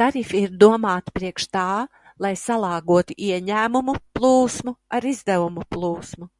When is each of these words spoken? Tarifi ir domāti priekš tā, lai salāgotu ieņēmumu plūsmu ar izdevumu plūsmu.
Tarifi 0.00 0.40
ir 0.48 0.52
domāti 0.58 1.14
priekš 1.16 1.46
tā, 1.56 1.64
lai 2.26 2.30
salāgotu 2.42 3.16
ieņēmumu 3.30 3.96
plūsmu 4.20 4.74
ar 5.00 5.10
izdevumu 5.14 5.66
plūsmu. 5.76 6.30